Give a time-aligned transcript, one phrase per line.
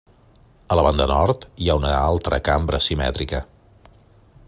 [0.75, 3.47] A la banda nord, hi ha una altra cambra simètrica.